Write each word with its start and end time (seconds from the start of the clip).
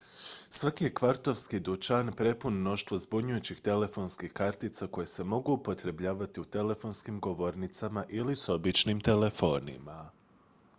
svaki 0.49 0.83
je 0.83 0.93
kvartovski 0.93 1.59
dućan 1.59 2.13
prepun 2.13 2.53
mnoštva 2.53 2.97
zbunjujućih 2.97 3.59
telefonskih 3.61 4.33
kartica 4.33 4.87
koje 4.87 5.07
se 5.07 5.23
mogu 5.23 5.53
upotrebljavati 5.53 6.41
u 6.41 6.45
telefonskim 6.45 7.19
govornicama 7.19 8.05
ili 8.09 8.35
s 8.35 8.49
običnim 8.49 9.01
telefonima 9.01 10.11